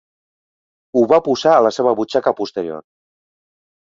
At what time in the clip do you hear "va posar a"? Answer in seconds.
1.11-1.59